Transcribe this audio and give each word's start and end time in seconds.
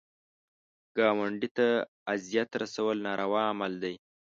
ګاونډي 0.97 1.49
ته 1.57 1.67
اذیت 2.13 2.49
رسول 2.63 2.95
ناروا 3.07 3.43
عمل 3.51 3.73
دی 3.83 3.95